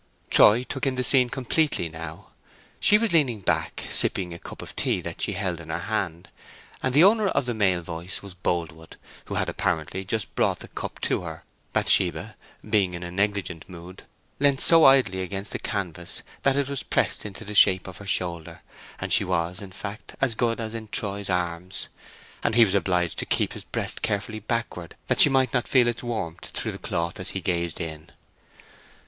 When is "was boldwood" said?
8.23-8.95